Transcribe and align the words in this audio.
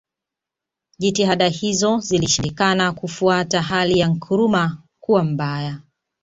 Jitihada 0.99 1.47
hizo 1.47 1.99
zilishindikana 1.99 2.91
kufuatia 2.91 3.61
hali 3.61 3.99
ya 3.99 4.07
Nkrumah 4.07 4.77
Kuwa 4.99 5.23
mbaya 5.23 5.79